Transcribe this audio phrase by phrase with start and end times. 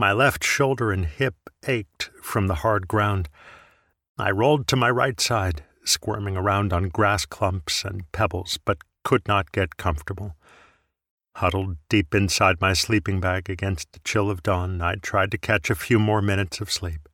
[0.00, 1.34] My left shoulder and hip
[1.68, 3.28] ached from the hard ground.
[4.16, 9.28] I rolled to my right side, squirming around on grass clumps and pebbles, but could
[9.28, 10.36] not get comfortable.
[11.36, 15.68] Huddled deep inside my sleeping bag against the chill of dawn, I tried to catch
[15.68, 17.06] a few more minutes of sleep.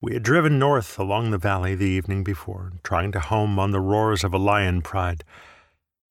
[0.00, 3.78] We had driven north along the valley the evening before, trying to home on the
[3.78, 5.22] roars of a lion pride,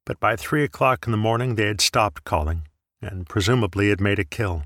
[0.05, 2.69] but by three o'clock in the morning they had stopped calling,
[3.01, 4.63] and presumably had made a kill.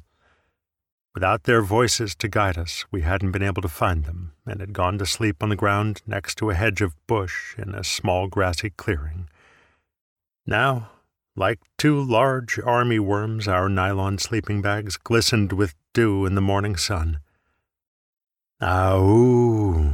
[1.15, 4.73] Without their voices to guide us, we hadn't been able to find them, and had
[4.73, 8.27] gone to sleep on the ground next to a hedge of bush in a small
[8.27, 9.29] grassy clearing.
[10.45, 10.89] Now,
[11.33, 16.75] like two large army worms, our nylon sleeping bags glistened with dew in the morning
[16.75, 17.19] sun.
[18.61, 19.93] Ow!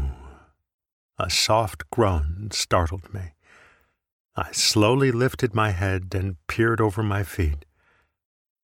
[1.19, 3.33] A soft groan startled me.
[4.35, 7.65] I slowly lifted my head and peered over my feet.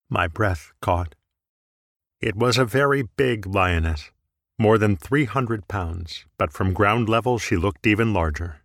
[0.10, 1.14] My breath caught.
[2.20, 4.10] It was a very big lioness,
[4.58, 8.62] more than three hundred pounds, but from ground level she looked even larger.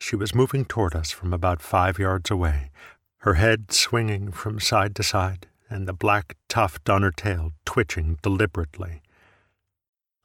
[0.00, 2.70] She was moving toward us from about five yards away,
[3.18, 8.18] her head swinging from side to side, and the black tuft on her tail twitching
[8.22, 9.02] deliberately.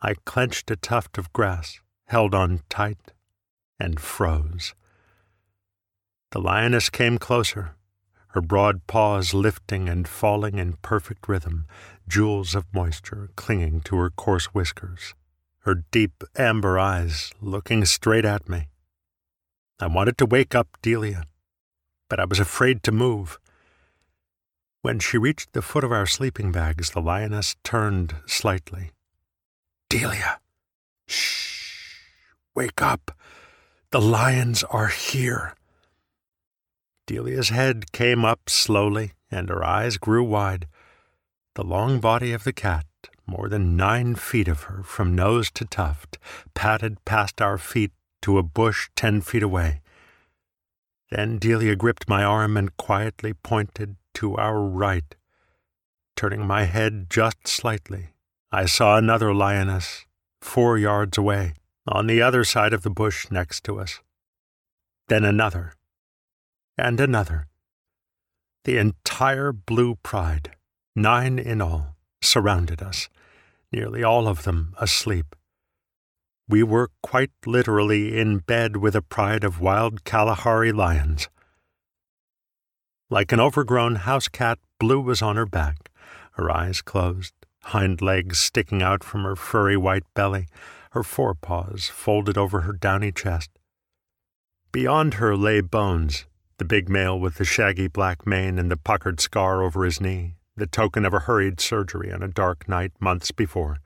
[0.02, 3.14] I clenched a tuft of grass, held on tight,
[3.80, 4.74] and froze.
[6.32, 7.76] The lioness came closer,
[8.30, 11.66] her broad paws lifting and falling in perfect rhythm,
[12.08, 15.14] jewels of moisture clinging to her coarse whiskers,
[15.60, 18.68] her deep amber eyes looking straight at me.
[19.80, 21.26] I wanted to wake up Delia,
[22.10, 23.40] but I was afraid to move.
[24.82, 28.92] When she reached the foot of our sleeping bags, the lioness turned slightly
[29.90, 30.40] Delia.
[31.08, 31.96] Shh.
[32.56, 33.12] Wake up.
[33.92, 35.56] The lions are here.
[37.06, 40.68] Delia's head came up slowly, and her eyes grew wide.
[41.58, 42.86] The long body of the cat,
[43.26, 46.20] more than nine feet of her from nose to tuft,
[46.54, 49.82] padded past our feet to a bush ten feet away.
[51.10, 55.16] Then Delia gripped my arm and quietly pointed to our right.
[56.16, 58.10] Turning my head just slightly,
[58.52, 60.06] I saw another lioness,
[60.44, 61.54] four yards away,
[61.88, 64.00] on the other side of the bush next to us.
[65.08, 65.74] Then another,
[66.78, 67.48] and another.
[68.64, 70.52] The entire blue pride,
[70.98, 73.08] nine in all, surrounded us,
[73.72, 75.36] nearly all of them asleep.
[76.50, 81.30] We were quite literally in bed with a pride of wild Kalahari lions.
[83.12, 85.92] Like an overgrown house cat, Blue was on her back,
[86.34, 90.48] her eyes closed, hind legs sticking out from her furry white belly,
[90.92, 93.52] her forepaws folded over her downy chest.
[94.72, 96.26] Beyond her lay Bones,
[96.58, 100.37] the big male with the shaggy black mane and the puckered scar over his knee,
[100.58, 103.80] the token of a hurried surgery on a dark night months before.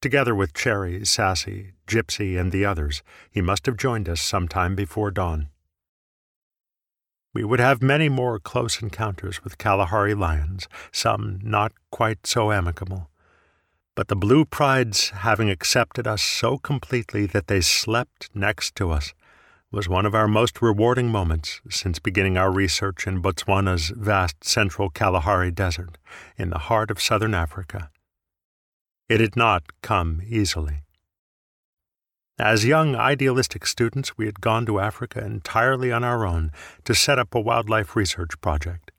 [0.00, 4.74] Together with Cherry, Sassy, Gypsy, and the others, he must have joined us some time
[4.74, 5.48] before dawn.
[7.34, 13.08] We would have many more close encounters with Kalahari lions, some not quite so amicable.
[13.94, 19.14] But the Blue Prides having accepted us so completely that they slept next to us
[19.72, 24.90] was one of our most rewarding moments since beginning our research in Botswana's vast central
[24.90, 25.96] Kalahari Desert,
[26.36, 27.90] in the heart of southern Africa.
[29.08, 30.82] It had not come easily.
[32.38, 36.50] As young idealistic students, we had gone to Africa entirely on our own
[36.84, 38.90] to set up a wildlife research project.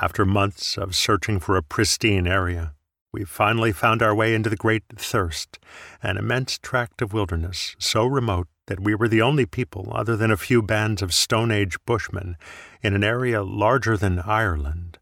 [0.00, 2.74] After months of searching for a pristine area,
[3.12, 5.58] we finally found our way into the Great Thirst,
[6.02, 10.30] an immense tract of wilderness so remote that we were the only people, other than
[10.30, 12.36] a few bands of Stone Age bushmen,
[12.82, 14.98] in an area larger than Ireland.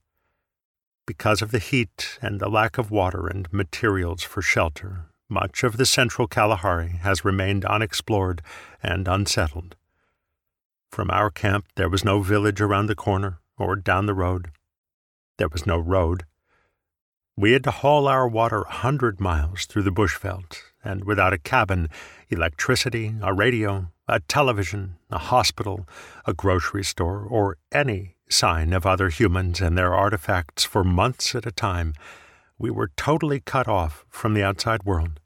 [1.06, 5.76] Because of the heat and the lack of water and materials for shelter, much of
[5.76, 8.42] the central Kalahari has remained unexplored
[8.82, 9.76] and unsettled.
[10.90, 14.50] From our camp, there was no village around the corner or down the road.
[15.38, 16.24] There was no road.
[17.36, 21.38] We had to haul our water a hundred miles through the bushveld, and without a
[21.38, 21.88] cabin,
[22.28, 25.88] electricity, a radio, a television, a hospital,
[26.26, 31.46] a grocery store, or any sign of other humans and their artifacts for months at
[31.46, 31.94] a time,
[32.58, 35.20] we were totally cut off from the outside world.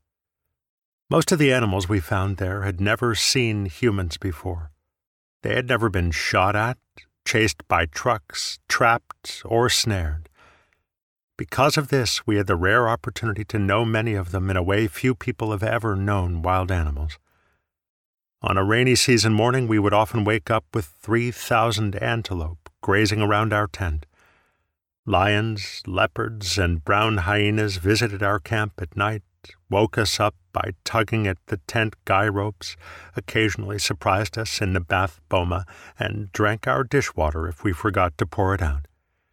[1.10, 4.70] Most of the animals we found there had never seen humans before.
[5.43, 6.78] They had never been shot at,
[7.25, 10.28] chased by trucks, trapped, or snared.
[11.38, 14.62] Because of this, we had the rare opportunity to know many of them in a
[14.62, 17.17] way few people have ever known wild animals.
[18.43, 23.52] On a rainy season morning, we would often wake up with 3,000 antelope grazing around
[23.52, 24.05] our tent.
[25.06, 29.23] Lions, leopards, and brown hyenas visited our camp at night,
[29.70, 32.76] woke us up by tugging at the tent guy ropes,
[33.14, 35.67] occasionally surprised us in the bath boma,
[36.00, 38.87] and drank our dishwater if we forgot to pour it out.